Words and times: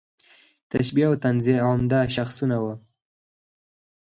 تشبیه 0.71 1.05
او 1.09 1.15
تنزیه 1.23 1.57
عمده 1.69 1.99
شاخصونه 2.15 2.57
وو. 2.61 2.73